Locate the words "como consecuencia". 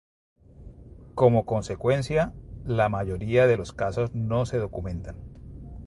1.13-2.33